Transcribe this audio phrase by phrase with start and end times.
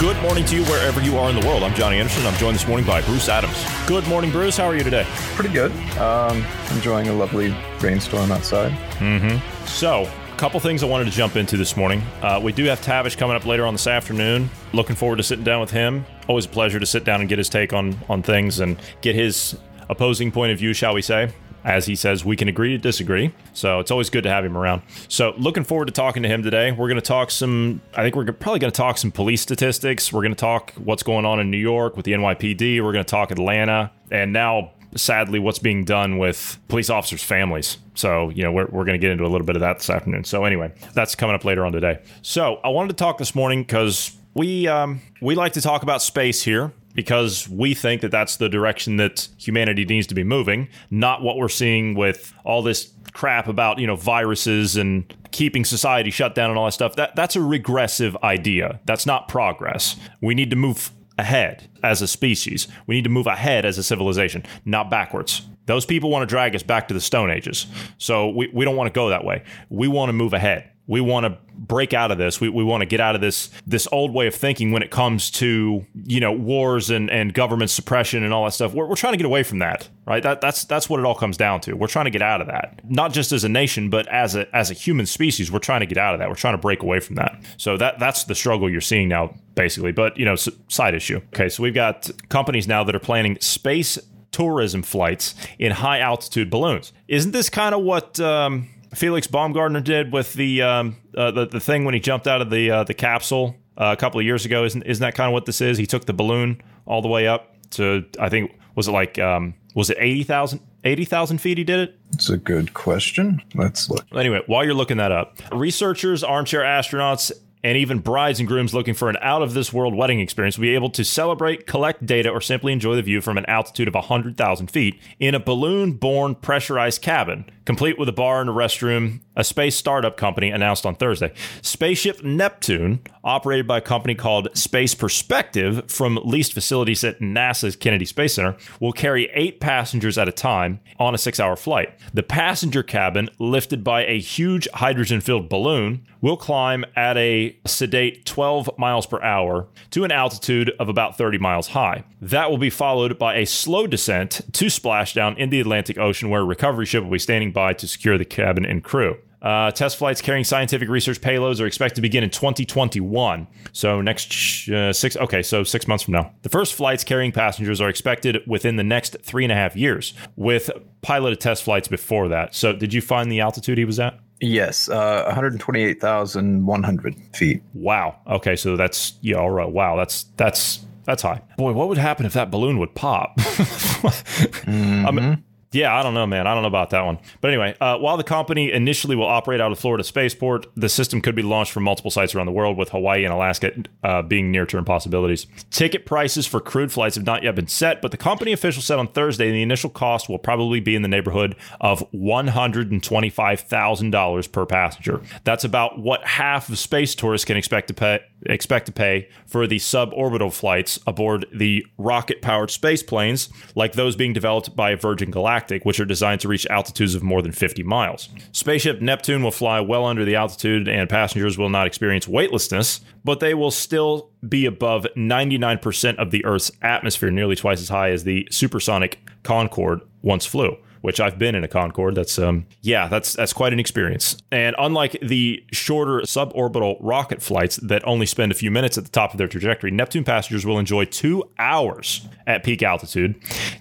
[0.00, 1.62] Good morning to you wherever you are in the world.
[1.62, 2.26] I'm Johnny Anderson.
[2.26, 3.64] I'm joined this morning by Bruce Adams.
[3.86, 4.56] Good morning, Bruce.
[4.56, 5.04] How are you today?
[5.36, 5.70] Pretty good.
[5.98, 8.72] Um, enjoying a lovely rainstorm outside.
[8.98, 9.66] Mm-hmm.
[9.66, 12.02] So, a couple things I wanted to jump into this morning.
[12.22, 14.50] Uh, we do have Tavish coming up later on this afternoon.
[14.72, 16.04] Looking forward to sitting down with him.
[16.26, 19.14] Always a pleasure to sit down and get his take on on things and get
[19.14, 19.56] his
[19.88, 21.32] opposing point of view, shall we say
[21.64, 23.32] as he says, we can agree to disagree.
[23.54, 24.82] So it's always good to have him around.
[25.08, 26.72] So looking forward to talking to him today.
[26.72, 30.12] We're going to talk some, I think we're probably going to talk some police statistics.
[30.12, 32.82] We're going to talk what's going on in New York with the NYPD.
[32.82, 33.90] We're going to talk Atlanta.
[34.10, 37.78] And now, sadly, what's being done with police officers' families.
[37.94, 39.88] So, you know, we're, we're going to get into a little bit of that this
[39.88, 40.24] afternoon.
[40.24, 42.00] So, anyway, that's coming up later on today.
[42.22, 46.02] So, I wanted to talk this morning because we um, we like to talk about
[46.02, 50.68] space here because we think that that's the direction that humanity needs to be moving,
[50.90, 56.10] not what we're seeing with all this crap about, you know, viruses and keeping society
[56.10, 56.96] shut down and all that stuff.
[56.96, 58.80] That that's a regressive idea.
[58.86, 59.96] That's not progress.
[60.20, 62.68] We need to move ahead as a species.
[62.86, 65.42] We need to move ahead as a civilization, not backwards.
[65.66, 67.66] Those people want to drag us back to the Stone Ages.
[67.98, 69.44] So we, we don't want to go that way.
[69.70, 72.40] We want to move ahead we want to break out of this.
[72.40, 74.90] We, we want to get out of this this old way of thinking when it
[74.90, 78.74] comes to you know wars and, and government suppression and all that stuff.
[78.74, 80.22] We're, we're trying to get away from that, right?
[80.22, 81.74] That that's that's what it all comes down to.
[81.74, 84.54] We're trying to get out of that, not just as a nation, but as a
[84.54, 85.50] as a human species.
[85.50, 86.28] We're trying to get out of that.
[86.28, 87.40] We're trying to break away from that.
[87.56, 89.92] So that that's the struggle you're seeing now, basically.
[89.92, 91.20] But you know, side issue.
[91.34, 93.98] Okay, so we've got companies now that are planning space
[94.32, 96.92] tourism flights in high altitude balloons.
[97.06, 98.20] Isn't this kind of what?
[98.20, 102.40] Um, Felix Baumgartner did with the um, uh, the, the thing when he jumped out
[102.40, 104.64] of the uh, the capsule uh, a couple of years ago.
[104.64, 105.78] Isn't isn't that kind of what this is?
[105.78, 109.54] He took the balloon all the way up to I think was it like um,
[109.74, 111.98] was it 80,000 80,000 feet he did it?
[112.12, 113.42] It's a good question.
[113.54, 114.04] Let's look.
[114.14, 117.32] Anyway, while you're looking that up, researchers, armchair astronauts,
[117.64, 120.64] and even brides and grooms looking for an out of this world wedding experience will
[120.64, 123.94] be able to celebrate, collect data, or simply enjoy the view from an altitude of
[123.94, 129.20] 100,000 feet in a balloon borne pressurized cabin, complete with a bar and a restroom,
[129.36, 131.32] a space startup company announced on Thursday.
[131.62, 138.04] Spaceship Neptune, operated by a company called Space Perspective from leased facilities at NASA's Kennedy
[138.04, 141.94] Space Center, will carry eight passengers at a time on a six hour flight.
[142.12, 148.24] The passenger cabin, lifted by a huge hydrogen filled balloon, will climb at a sedate
[148.24, 152.04] 12 miles per hour to an altitude of about 30 miles high.
[152.20, 156.40] That will be followed by a slow descent to splashdown in the Atlantic Ocean, where
[156.40, 159.16] a recovery ship will be standing by to secure the cabin and crew.
[159.44, 163.46] Uh, test flights carrying scientific research payloads are expected to begin in 2021.
[163.72, 166.32] So next uh, six, okay, so six months from now.
[166.42, 170.14] The first flights carrying passengers are expected within the next three and a half years,
[170.36, 170.70] with
[171.02, 172.54] piloted test flights before that.
[172.54, 174.18] So did you find the altitude he was at?
[174.40, 177.62] Yes, uh, 128,100 feet.
[177.74, 178.18] Wow.
[178.26, 179.36] Okay, so that's yeah.
[179.36, 179.68] All right.
[179.68, 181.42] Wow, that's that's that's high.
[181.56, 183.36] Boy, what would happen if that balloon would pop?
[183.38, 185.06] mm-hmm.
[185.06, 185.44] I mean,
[185.74, 186.46] yeah, I don't know, man.
[186.46, 187.18] I don't know about that one.
[187.40, 191.20] But anyway, uh, while the company initially will operate out of Florida Spaceport, the system
[191.20, 194.50] could be launched from multiple sites around the world, with Hawaii and Alaska uh, being
[194.50, 195.46] near term possibilities.
[195.70, 198.98] Ticket prices for crewed flights have not yet been set, but the company official said
[198.98, 205.20] on Thursday the initial cost will probably be in the neighborhood of $125,000 per passenger.
[205.42, 209.66] That's about what half of space tourists can expect to pay expect to pay for
[209.66, 215.30] the suborbital flights aboard the rocket powered space planes like those being developed by Virgin
[215.30, 218.28] Galactic, which are designed to reach altitudes of more than 50 miles.
[218.52, 223.40] Spaceship Neptune will fly well under the altitude, and passengers will not experience weightlessness, but
[223.40, 228.24] they will still be above 99% of the Earth's atmosphere, nearly twice as high as
[228.24, 232.14] the supersonic Concorde once flew which I've been in a Concorde.
[232.14, 234.38] That's um yeah, that's that's quite an experience.
[234.50, 239.10] And unlike the shorter suborbital rocket flights that only spend a few minutes at the
[239.10, 243.34] top of their trajectory, Neptune passengers will enjoy 2 hours at peak altitude,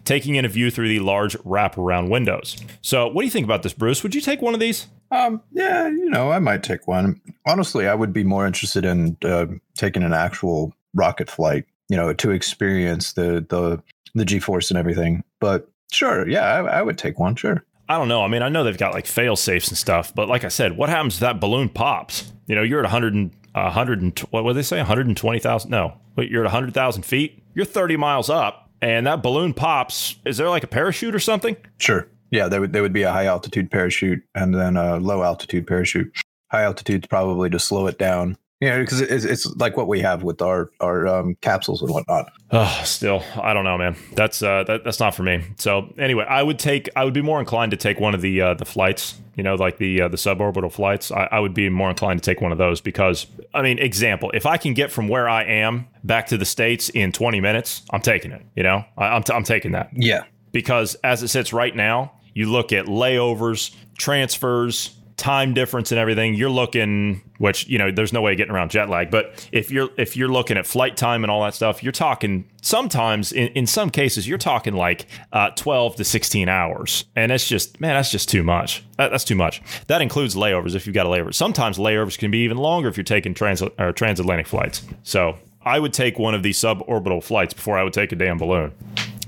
[0.04, 2.58] taking in a view through the large wraparound windows.
[2.82, 4.04] So, what do you think about this, Bruce?
[4.04, 4.88] Would you take one of these?
[5.10, 7.22] Um, yeah, you know, I might take one.
[7.48, 9.46] Honestly, I would be more interested in uh,
[9.78, 13.82] taking an actual rocket flight, you know, to experience the the
[14.14, 15.24] the G force and everything.
[15.40, 16.28] But Sure.
[16.28, 17.36] Yeah, I, I would take one.
[17.36, 17.64] Sure.
[17.90, 18.24] I don't know.
[18.24, 20.78] I mean, I know they've got like fail safes and stuff, but like I said,
[20.78, 22.32] what happens if that balloon pops?
[22.48, 24.78] You know, you're at 100 and a hundred and what would they say?
[24.78, 25.72] One hundred and twenty thousand?
[25.72, 27.44] No, wait, you're at hundred thousand feet.
[27.54, 30.16] You're thirty miles up, and that balloon pops.
[30.26, 31.56] Is there like a parachute or something?
[31.78, 32.08] Sure.
[32.32, 35.68] Yeah, there would there would be a high altitude parachute and then a low altitude
[35.68, 36.12] parachute.
[36.52, 38.38] High altitude's probably to slow it down.
[38.64, 42.32] Yeah, because it's, it's like what we have with our our um, capsules and whatnot.
[42.52, 43.98] Oh, still, I don't know, man.
[44.14, 45.44] That's uh, that, that's not for me.
[45.58, 48.40] So anyway, I would take, I would be more inclined to take one of the
[48.42, 49.20] uh, the flights.
[49.36, 51.12] You know, like the uh, the suborbital flights.
[51.12, 54.30] I, I would be more inclined to take one of those because, I mean, example,
[54.34, 57.82] if I can get from where I am back to the states in 20 minutes,
[57.90, 58.44] I'm taking it.
[58.56, 60.24] You know, I, I'm t- I'm taking that Yeah.
[60.52, 66.34] because as it sits right now, you look at layovers, transfers, time difference and everything,
[66.34, 69.70] you're looking which, you know, there's no way of getting around jet lag, but if
[69.70, 73.50] you're if you're looking at flight time and all that stuff, you're talking sometimes in,
[73.50, 77.04] in some cases you're talking like uh, 12 to 16 hours.
[77.16, 78.86] And it's just man, that's just too much.
[78.98, 79.62] That, that's too much.
[79.88, 81.34] That includes layovers if you've got a layover.
[81.34, 84.84] Sometimes layovers can be even longer if you're taking trans or transatlantic flights.
[85.04, 88.38] So, I would take one of these suborbital flights before I would take a damn
[88.38, 88.74] balloon.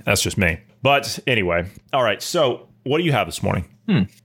[0.06, 0.60] That's just me.
[0.82, 2.22] But anyway, all right.
[2.22, 3.66] So, what do you have this morning?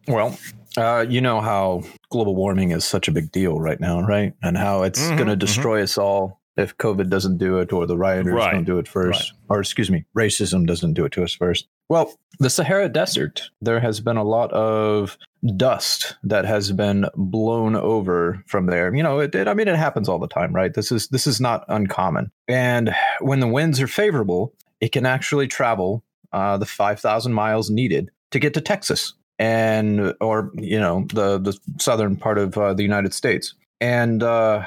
[0.09, 0.39] Well,
[0.77, 4.33] uh, you know how global warming is such a big deal right now, right?
[4.43, 5.41] And how it's Mhm, going to mhm.
[5.41, 8.87] destroy us all if COVID doesn't do it or the rioters Right, don't do it
[8.89, 9.33] first.
[9.49, 11.69] Or, excuse me, racism doesn't do it to us first.
[11.89, 15.17] Well, the Sahara Desert, there has been a lot of
[15.57, 18.95] dust that has been blown over from there.
[18.95, 20.73] You know, it, it I mean, it happens all the time, right?
[20.73, 22.31] This is this is not uncommon.
[22.47, 28.11] And when the winds are favorable, it can actually travel uh, the 5,000 miles needed
[28.31, 32.82] to get to Texas and or you know the the southern part of uh, the
[32.82, 33.55] United States.
[33.81, 34.65] And uh,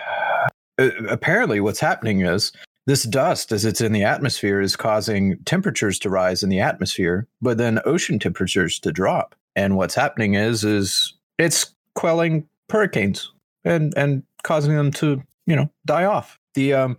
[0.77, 2.51] apparently, what's happening is
[2.87, 7.27] this dust, as it's in the atmosphere, is causing temperatures to rise in the atmosphere,
[7.41, 9.35] but then ocean temperatures to drop.
[9.55, 13.31] And what's happening is is it's quelling hurricanes
[13.63, 16.39] and and causing them to you know die off.
[16.55, 16.97] The um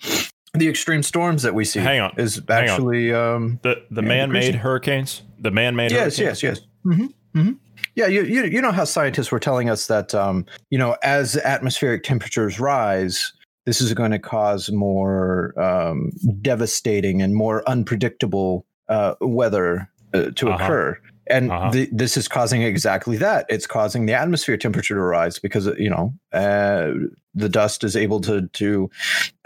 [0.54, 2.64] the extreme storms that we see Hang on, is hang on.
[2.64, 6.42] actually um The the man-made hurricanes, the man-made yes, hurricanes?
[6.42, 6.96] yes, yes.
[6.96, 7.06] hmm
[7.40, 7.52] hmm
[7.94, 11.36] Yeah, you, you you know how scientists were telling us that um, you know as
[11.36, 13.32] atmospheric temperatures rise,
[13.66, 16.10] this is going to cause more um,
[16.42, 20.64] devastating and more unpredictable uh, weather uh, to Uh-huh.
[20.64, 20.98] occur.
[21.26, 21.70] And Uh-huh.
[21.70, 23.46] th- this is causing exactly that.
[23.48, 26.92] It's causing the atmosphere temperature to rise because you know uh,
[27.34, 28.90] the dust is able to to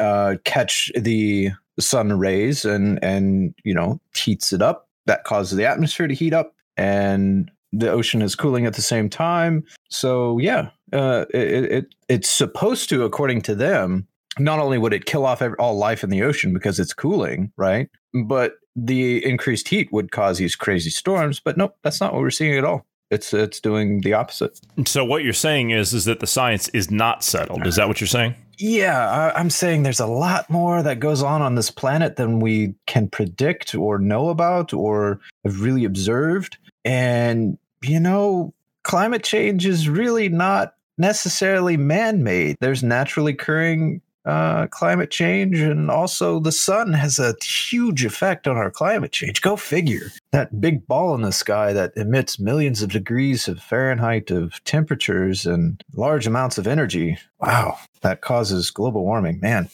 [0.01, 4.88] uh, catch the sun rays and and you know heats it up.
[5.09, 9.11] That causes the atmosphere to heat up, and the ocean is cooling at the same
[9.11, 9.65] time.
[9.89, 14.07] So yeah, uh, it, it it's supposed to, according to them,
[14.39, 17.53] not only would it kill off ev- all life in the ocean because it's cooling,
[17.57, 17.89] right?
[18.25, 21.41] But the increased heat would cause these crazy storms.
[21.41, 22.87] But nope, that's not what we're seeing at all.
[23.11, 24.61] It's it's doing the opposite.
[24.87, 27.67] So what you're saying is is that the science is not settled.
[27.67, 28.35] Is that what you're saying?
[28.59, 32.41] Yeah, I, I'm saying there's a lot more that goes on on this planet than
[32.41, 36.59] we can predict or know about or have really observed.
[36.85, 38.53] And, you know,
[38.83, 42.57] climate change is really not necessarily man made.
[42.61, 48.57] There's naturally occurring uh, climate change, and also the sun has a huge effect on
[48.57, 49.41] our climate change.
[49.41, 50.11] Go figure.
[50.33, 55.47] That big ball in the sky that emits millions of degrees of Fahrenheit of temperatures
[55.47, 57.17] and large amounts of energy.
[57.41, 59.41] Wow, that causes global warming.
[59.41, 59.71] Man,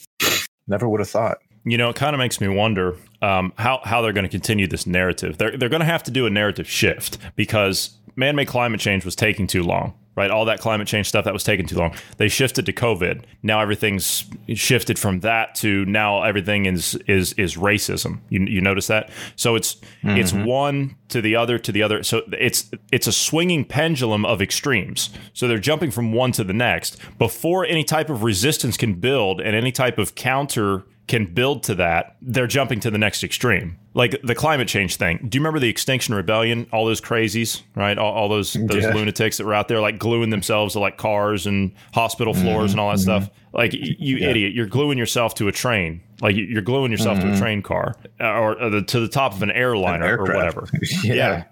[0.69, 1.39] never would have thought.
[1.65, 4.69] You know, it kind of makes me wonder um, how how they're going to continue
[4.69, 5.37] this narrative.
[5.37, 9.17] They're they're going to have to do a narrative shift because man-made climate change was
[9.17, 9.95] taking too long.
[10.17, 11.93] Right, all that climate change stuff that was taking too long.
[12.19, 13.25] They shifted to COVID.
[13.43, 18.21] Now everything's shifted from that to now everything is is is racism.
[18.29, 19.11] You you notice that?
[19.35, 20.45] So it's it's mm-hmm.
[20.45, 22.05] one to the other to the other.
[22.05, 25.11] So it's it's a swinging pendulum of extremes.
[25.33, 29.41] So they're jumping from one to the next before any type of resistance can build
[29.41, 33.79] and any type of counter can build to that, they're jumping to the next extreme.
[33.93, 35.19] Like the climate change thing.
[35.29, 36.67] Do you remember the Extinction Rebellion?
[36.73, 37.97] All those crazies, right?
[37.97, 38.95] All, all those those Yeah.
[38.95, 42.43] lunatics that were out there, like gluing themselves to like cars and hospital mm-hmm.
[42.43, 43.25] floors and all that mm-hmm.
[43.25, 43.31] stuff.
[43.53, 46.01] Like you idiot, you're gluing yourself to a train.
[46.21, 47.41] Like you- you're gluing yourself to a mm-hmm.
[47.41, 50.67] train car uh, or, or the, to the top of an airliner or whatever.
[51.05, 51.15] yeah.
[51.15, 51.45] Yeah.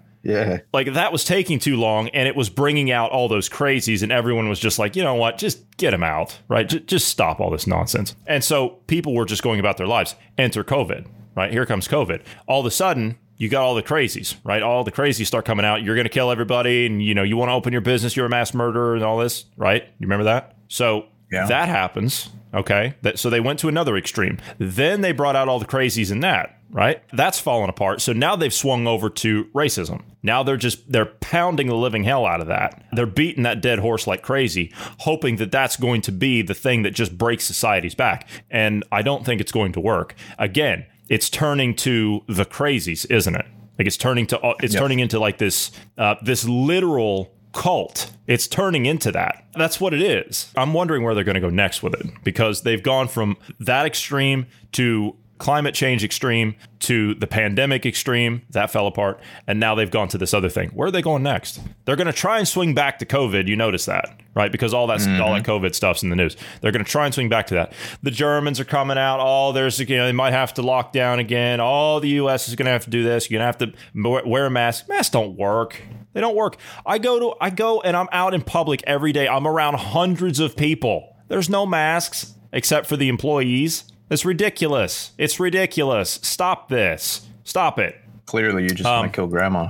[0.73, 4.11] Like that was taking too long, and it was bringing out all those crazies, and
[4.11, 6.67] everyone was just like, you know what, just get them out, right?
[6.67, 8.15] J- just stop all this nonsense.
[8.25, 10.15] And so people were just going about their lives.
[10.37, 11.51] Enter COVID, right?
[11.51, 12.23] Here comes COVID.
[12.47, 14.63] All of a sudden, you got all the crazies, right?
[14.63, 15.83] All the crazies start coming out.
[15.83, 18.15] You're going to kill everybody, and you know you want to open your business.
[18.15, 19.83] You're a mass murderer, and all this, right?
[19.83, 20.55] You remember that?
[20.69, 21.47] So Yeah.
[21.47, 22.29] that happens.
[22.53, 24.37] Okay, that, so they went to another extreme.
[24.59, 26.59] Then they brought out all the crazies in that.
[26.73, 27.01] right?
[27.13, 28.01] That's fallen apart.
[28.01, 30.01] So now they've swung over to racism.
[30.21, 32.83] Now they're just they're pounding the living hell out of that.
[32.91, 36.83] They're beating that dead horse like crazy, hoping that that's going to be the thing
[36.83, 38.27] that just breaks society's back.
[38.49, 40.15] And I don't think it's going to work.
[40.37, 43.45] Again, it's turning to the crazies, isn't it?
[43.77, 44.81] Like it's turning to it's yep.
[44.81, 48.11] turning into like this uh, this literal cult.
[48.27, 49.45] It's turning into that.
[49.55, 50.51] That's what it is.
[50.57, 53.85] I'm wondering where they're going to go next with it because they've gone from that
[53.85, 59.91] extreme to climate change extreme to the pandemic extreme that fell apart and now they've
[59.91, 60.69] gone to this other thing.
[60.69, 61.59] Where are they going next?
[61.83, 64.51] They're going to try and swing back to covid you notice that right?
[64.51, 65.21] Because all that mm-hmm.
[65.21, 66.37] all that covid stuff's in the news.
[66.61, 67.73] They're going to try and swing back to that.
[68.03, 71.19] The germans are coming out oh there's you know they might have to lock down
[71.19, 71.59] again.
[71.59, 73.29] Oh the us is going to have to do this.
[73.29, 74.87] You're going to have to wear a mask.
[74.87, 75.81] Masks don't work
[76.13, 79.27] they don't work i go to i go and i'm out in public every day
[79.27, 85.11] i'm around hundreds of people there's no masks except for the employees it's ridiculous.
[85.17, 86.19] It's ridiculous.
[86.21, 87.27] Stop this.
[87.43, 87.95] Stop it.
[88.25, 89.69] Clearly, you just um, want to kill grandma.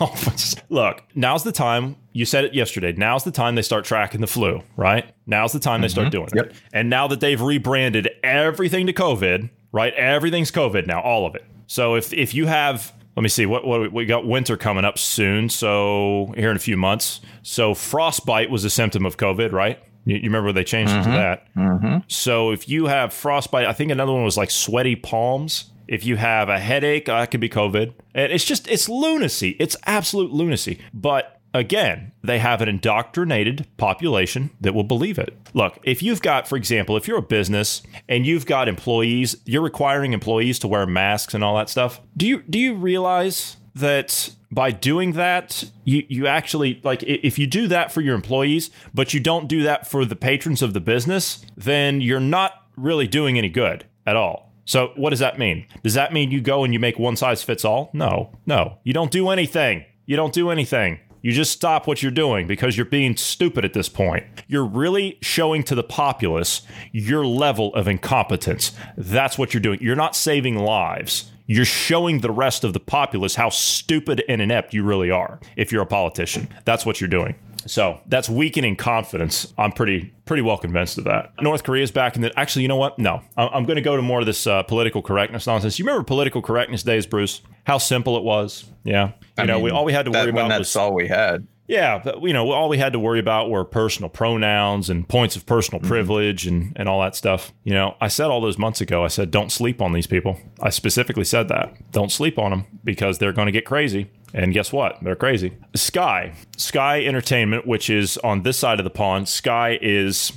[0.68, 1.96] Look, now's the time.
[2.12, 2.92] You said it yesterday.
[2.92, 5.04] Now's the time they start tracking the flu, right?
[5.26, 5.82] Now's the time mm-hmm.
[5.82, 6.10] they start mm-hmm.
[6.12, 6.46] doing yep.
[6.46, 6.56] it.
[6.72, 9.94] And now that they've rebranded everything to COVID, right?
[9.94, 11.44] Everything's COVID now, all of it.
[11.66, 14.98] So if if you have let me see what, what we got winter coming up
[14.98, 19.78] soon so here in a few months so frostbite was a symptom of covid right
[20.04, 21.00] you, you remember they changed mm-hmm.
[21.00, 21.18] it to mm-hmm.
[21.18, 21.54] that.
[21.56, 21.98] Mm-hmm.
[22.08, 25.70] So if you have frostbite, I think another one was like sweaty palms.
[25.86, 27.92] If you have a headache, that could be COVID.
[28.14, 29.50] And it's just, it's lunacy.
[29.60, 30.78] It's absolute lunacy.
[30.94, 35.34] But again, they have an indoctrinated population that will believe it.
[35.54, 39.62] Look, if you've got, for example, if you're a business and you've got employees, you're
[39.62, 42.00] requiring employees to wear masks and all that stuff.
[42.16, 47.46] Do you do you realize that by doing that, you, you actually like if you
[47.46, 50.80] do that for your employees, but you don't do that for the patrons of the
[50.80, 54.52] business, then you're not really doing any good at all.
[54.66, 55.66] So, what does that mean?
[55.82, 57.90] Does that mean you go and you make one size fits all?
[57.92, 58.78] No, no.
[58.82, 59.84] You don't do anything.
[60.06, 61.00] You don't do anything.
[61.24, 64.26] You just stop what you're doing because you're being stupid at this point.
[64.46, 66.60] You're really showing to the populace
[66.92, 68.72] your level of incompetence.
[68.98, 69.78] That's what you're doing.
[69.80, 74.72] You're not saving lives you're showing the rest of the populace how stupid and inept
[74.72, 76.48] you really are if you're a politician.
[76.64, 77.34] That's what you're doing.
[77.66, 79.52] So that's weakening confidence.
[79.58, 81.32] I'm pretty pretty well convinced of that.
[81.40, 82.38] North Korea is back in the.
[82.38, 82.98] Actually, you know what?
[82.98, 85.78] No, I'm going to go to more of this uh, political correctness nonsense.
[85.78, 87.40] You remember political correctness days, Bruce?
[87.64, 88.64] How simple it was.
[88.84, 90.92] Yeah, you I know, mean, we all we had to worry about that's was all
[90.94, 91.46] we had.
[91.66, 95.34] Yeah, but, you know, all we had to worry about were personal pronouns and points
[95.34, 95.88] of personal mm-hmm.
[95.88, 97.52] privilege and, and all that stuff.
[97.62, 100.38] You know, I said all those months ago, I said, don't sleep on these people.
[100.60, 101.74] I specifically said that.
[101.90, 104.10] Don't sleep on them because they're going to get crazy.
[104.34, 104.98] And guess what?
[105.00, 105.56] They're crazy.
[105.74, 110.32] Sky, Sky Entertainment, which is on this side of the pond, Sky is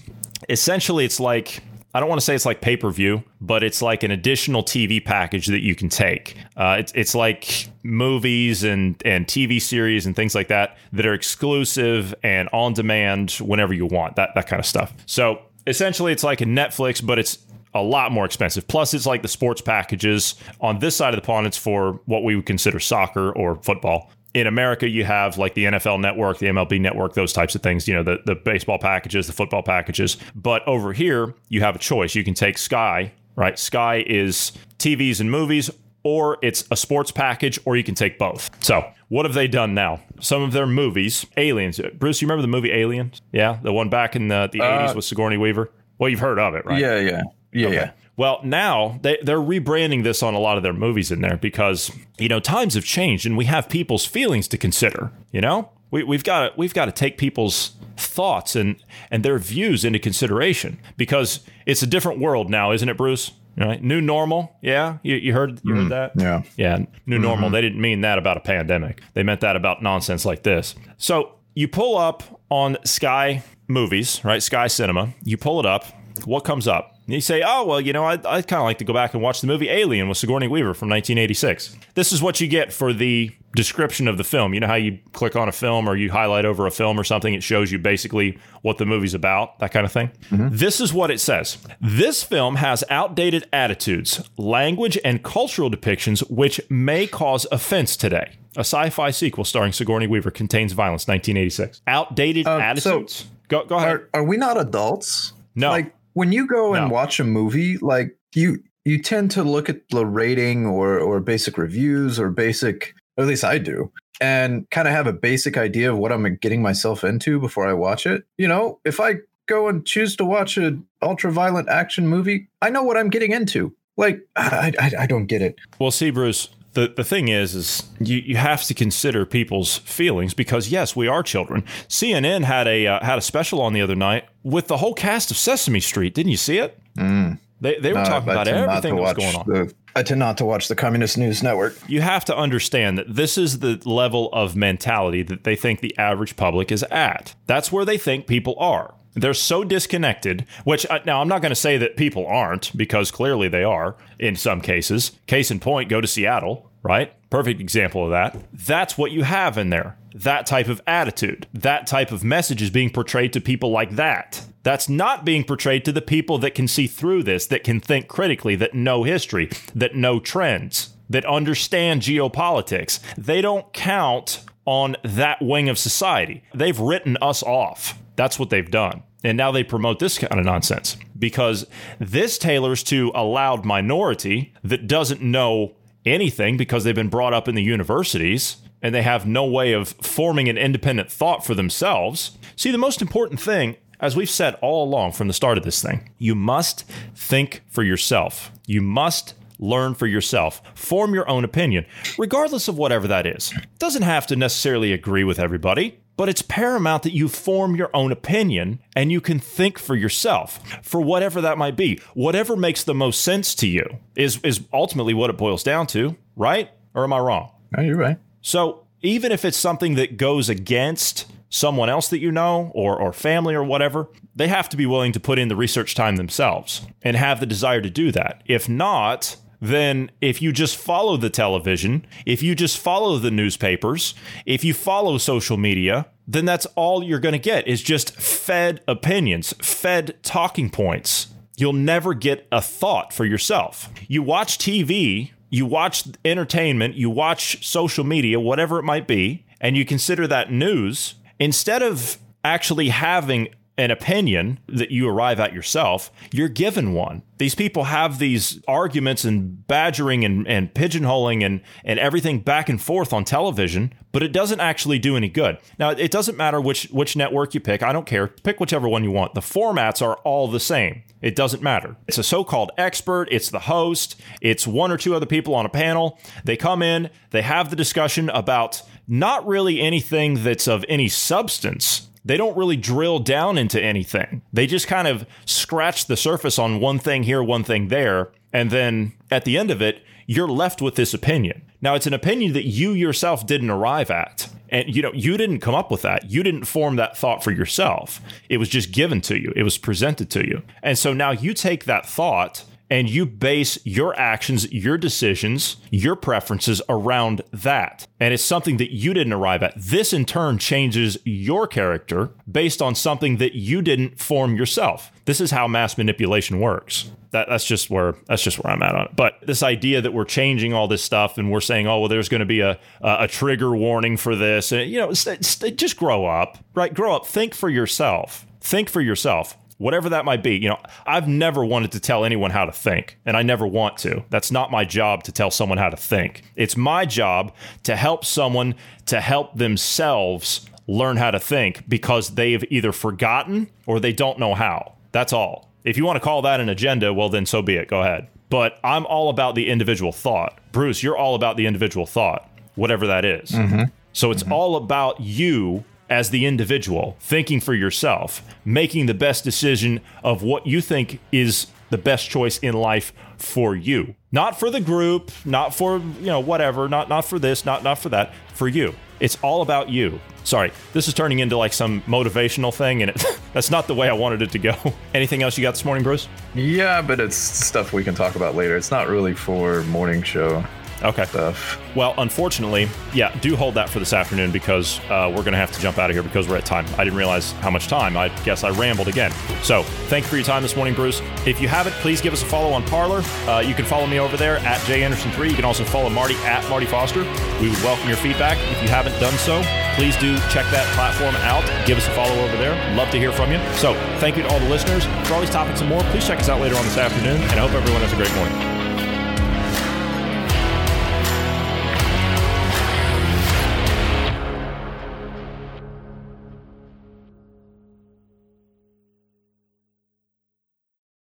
[0.48, 1.62] essentially, it's like
[1.98, 4.62] I don't want to say it's like pay per view, but it's like an additional
[4.62, 6.38] TV package that you can take.
[6.56, 11.16] Uh, it's it's like movies and and TV series and things like that that are
[11.16, 14.16] exclusive and on demand whenever you want.
[14.16, 14.94] That that kind of stuff.
[15.08, 17.39] So essentially, it's like a Netflix, but it's
[17.74, 18.68] a lot more expensive.
[18.68, 20.36] Plus, it's like the sports packages.
[20.62, 24.12] On this side of the pond, it's for what we would consider soccer or football
[24.38, 27.88] in America, you have like the NFL network, the MLB network, those types of things,
[27.88, 30.17] you know, the, the baseball packages, the football packages.
[30.36, 32.13] But over here, you have a choice.
[32.13, 33.58] You can take Sky, right?
[33.58, 35.72] Sky is TVs and movies,
[36.03, 38.51] or it's a sports package, or you can take both.
[38.63, 40.01] So, what have they done now?
[40.20, 41.82] Some of their movies, Aliens.
[41.98, 43.22] Bruce, you remember the movie Aliens?
[43.32, 45.72] Yeah, the one back in the, the uh, 80s with Sigourney Weaver?
[45.98, 46.79] Well, you've heard of it, right?
[46.79, 47.24] Yeah, yeah.
[47.51, 47.75] Yeah, okay.
[47.75, 47.91] yeah.
[48.18, 51.92] Well, now they, they're rebranding this on a lot of their movies in there because,
[52.18, 55.70] you know, times have changed and we have people's feelings to consider, you know?
[55.92, 58.76] We, we've got to we've got to take people's thoughts and
[59.10, 63.32] and their views into consideration because it's a different world now, isn't it, Bruce?
[63.56, 63.82] Right?
[63.82, 64.98] New normal, yeah.
[65.02, 66.78] You, you heard you heard mm, that, yeah, yeah.
[67.06, 67.24] New mm-hmm.
[67.24, 67.50] normal.
[67.50, 69.02] They didn't mean that about a pandemic.
[69.14, 70.76] They meant that about nonsense like this.
[70.98, 74.44] So you pull up on Sky Movies, right?
[74.44, 75.14] Sky Cinema.
[75.24, 75.86] You pull it up.
[76.26, 76.97] What comes up?
[77.08, 79.14] And you say, oh, well, you know, I'd, I'd kind of like to go back
[79.14, 81.78] and watch the movie Alien with Sigourney Weaver from 1986.
[81.94, 84.54] This is what you get for the description of the film.
[84.54, 87.06] You know how you click on a film or you highlight over a film or
[87.06, 90.12] something, it shows you basically what the movie's about, that kind of thing.
[90.30, 90.50] Mm-hmm.
[90.52, 96.60] This is what it says This film has outdated attitudes, language, and cultural depictions which
[96.70, 98.34] may cause offense today.
[98.58, 101.82] A sci fi sequel starring Sigourney Weaver contains violence, 1986.
[101.88, 103.14] Outdated uh, attitudes.
[103.14, 103.90] So go, go ahead.
[103.90, 105.32] Are, are we not adults?
[105.56, 105.70] No.
[105.70, 109.88] Like, when you go and watch a movie, like you you tend to look at
[109.90, 114.96] the rating or or basic reviews or basic at least I do and kind of
[114.96, 118.24] have a basic idea of what I'm getting myself into before I watch it.
[118.36, 122.72] You know, if I go and choose to watch an ultra violent action movie, I
[122.72, 123.76] know what I'm getting into.
[123.96, 125.56] Like, I, I, I don't get it.
[125.80, 130.36] Well, see, Bruce, the, the thing is, is you, you have to consider people's feelings
[130.36, 131.63] because yes, we are children.
[131.88, 135.31] CNN had a uh, had a special on the other night with the whole cast
[135.31, 136.13] of Sesame Street.
[136.13, 136.79] Didn't you see it?
[136.96, 137.39] Mm.
[137.62, 139.48] They they were talking about everything that was going on.
[139.48, 141.75] The, I tend not to watch the Communist News Network.
[141.88, 145.98] You have to understand that this is the level of mentality that they think the
[145.98, 147.34] average public is at.
[147.48, 148.93] That's where they think people are.
[149.15, 153.10] They're so disconnected, which uh, now I'm not going to say that people aren't because
[153.10, 155.13] clearly they are in some cases.
[155.25, 157.13] Case in point, go to Seattle, right?
[157.29, 158.38] Perfect example of that.
[158.53, 159.98] That's what you have in there.
[160.13, 164.46] That type of attitude, that type of message is being portrayed to people like that.
[164.63, 168.07] That's not being portrayed to the people that can see through this, that can think
[168.07, 173.00] critically, that know history, that know trends, that understand geopolitics.
[173.17, 176.43] They don't count on that wing of society.
[176.53, 177.98] They've written us off.
[178.17, 179.03] That's what they've done.
[179.24, 181.65] And now they promote this kind of nonsense because
[182.00, 185.75] this tailors to a loud minority that doesn't know
[186.08, 189.90] anything because they've been brought up in the universities and they have no way of
[190.02, 192.38] forming an independent thought for themselves.
[192.56, 195.82] See, the most important thing, as we've said all along from the start of this
[195.82, 196.84] thing, you must
[197.16, 198.52] think for yourself.
[198.66, 201.86] You must learn for yourself, form your own opinion,
[202.18, 203.54] regardless of whatever that is.
[203.80, 208.12] Doesn't have to necessarily agree with everybody, but it's paramount that you form your own
[208.12, 212.02] opinion and you can think for yourself for whatever that might be.
[212.14, 216.18] Whatever makes the most sense to you is is ultimately what it boils down to,
[216.36, 216.70] right?
[216.94, 217.52] Or am I wrong?
[217.76, 218.18] No, you're right.
[218.42, 223.14] So, even if it's something that goes against someone else that you know or, or
[223.14, 226.86] family or whatever, they have to be willing to put in the research time themselves
[227.04, 228.42] and have the desire to do that.
[228.46, 234.14] If not, then if you just follow the television, if you just follow the newspapers,
[234.46, 238.82] if you follow social media, then that's all you're going to get is just fed
[238.88, 241.28] opinions, fed talking points.
[241.56, 243.90] You'll never get a thought for yourself.
[244.08, 249.76] You watch TV, you watch entertainment, you watch social media, whatever it might be, and
[249.76, 256.12] you consider that news, instead of actually having an opinion that you arrive at yourself,
[256.31, 257.22] you're given one.
[257.37, 262.81] These people have these arguments and badgering and, and pigeonholing and, and everything back and
[262.81, 265.59] forth on television, but it doesn't actually do any good.
[265.77, 267.83] Now, it doesn't matter which, which network you pick.
[267.83, 268.27] I don't care.
[268.27, 269.35] Pick whichever one you want.
[269.35, 271.03] The formats are all the same.
[271.22, 271.96] It doesn't matter.
[272.07, 275.66] It's a so called expert, it's the host, it's one or two other people on
[275.66, 276.20] a panel.
[276.44, 282.06] They come in, they have the discussion about not really anything that's of any substance
[282.27, 284.42] they don't really drill down into anything.
[284.51, 288.31] They just kind of scratch the surface on one thing here, one thing there.
[288.53, 291.63] And then at the end of it, you're left with this opinion.
[291.81, 294.50] Now, it's an opinion that you yourself didn't arrive at.
[294.70, 296.29] And you know, you didn't come up with that.
[296.29, 298.20] You didn't form that thought for yourself.
[298.50, 299.53] It was just given to you.
[299.55, 300.63] It was presented to you.
[300.83, 306.16] And so now you take that thought and you base your actions, your decisions, your
[306.16, 308.08] preferences around that.
[308.20, 309.74] And it's something that you didn't arrive at.
[309.76, 315.12] This in turn changes your character based on something that you didn't form yourself.
[315.26, 317.12] This is how mass manipulation works.
[317.32, 319.16] That, that's just where that's just where I'm at on it.
[319.16, 322.30] But this idea that we're changing all this stuff and we're saying, oh well, there's
[322.30, 326.58] going to be a a trigger warning for this, and you know, just grow up,
[326.74, 326.94] right?
[326.94, 327.28] Grow up.
[327.28, 328.48] Think for yourself.
[328.62, 330.55] Think for yourself whatever that might be.
[330.55, 333.98] You know, I've never wanted to tell anyone how to think, and I never want
[334.00, 334.24] to.
[334.29, 336.44] That's not my job to tell someone how to think.
[336.55, 338.75] It's my job to help someone
[339.07, 344.53] to help themselves learn how to think because they've either forgotten or they don't know
[344.53, 344.94] how.
[345.11, 345.72] That's all.
[345.83, 347.87] If you want to call that an agenda, well, then so be it.
[347.87, 348.27] Go ahead.
[348.50, 350.59] But I'm all about the individual thought.
[350.72, 353.51] Bruce, you're all about the individual thought, whatever that is.
[353.51, 353.83] Mm-hmm.
[354.13, 354.53] So it's mm-hmm.
[354.53, 360.65] all about you as the individual, thinking for yourself, making the best decision of what
[360.65, 364.15] you think is the best choice in life for you.
[364.31, 368.00] Not for the group, not for, you know, whatever, not not for this, not not
[368.00, 368.93] for that, for you.
[369.20, 370.20] It's all about you.
[370.43, 374.09] Sorry, this is turning into like some motivational thing, and it, that's not the way
[374.09, 374.75] I wanted it to go.
[375.13, 376.27] Anything else you got this morning, Bruce?
[376.55, 378.77] Yeah, but it's stuff we can talk about later.
[378.77, 380.63] It's not really for morning show.
[381.03, 381.25] Okay.
[381.25, 381.79] Stuff.
[381.96, 385.72] Well, unfortunately, yeah, do hold that for this afternoon because uh, we're going to have
[385.72, 386.86] to jump out of here because we're at time.
[386.98, 388.18] I didn't realize how much time.
[388.18, 389.31] I guess I rambled again.
[389.64, 391.22] So, thank you for your time this morning, Bruce.
[391.46, 393.22] If you haven't, please give us a follow on Parler.
[393.48, 395.50] Uh, you can follow me over there at janderson3.
[395.50, 397.24] You can also follow Marty at Marty Foster.
[397.62, 398.57] We would welcome your feedback.
[398.75, 399.62] If you haven't done so,
[399.96, 401.64] please do check that platform out.
[401.88, 402.75] Give us a follow over there.
[402.96, 403.60] Love to hear from you.
[403.75, 405.05] So, thank you to all the listeners.
[405.27, 407.42] For all these topics and more, please check us out later on this afternoon.
[407.42, 408.76] And I hope everyone has a great morning.